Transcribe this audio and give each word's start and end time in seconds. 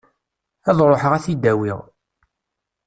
Ad 0.69 0.77
ruḥeɣ 0.87 1.11
ad 1.13 1.23
t-id-awiɣ. 1.25 1.79